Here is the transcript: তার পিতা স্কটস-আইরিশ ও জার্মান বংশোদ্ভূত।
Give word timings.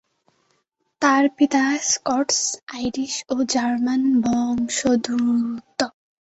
তার 1.01 1.23
পিতা 1.37 1.63
স্কটস-আইরিশ 1.83 3.13
ও 3.29 3.35
জার্মান 3.53 4.01
বংশোদ্ভূত। 4.23 5.79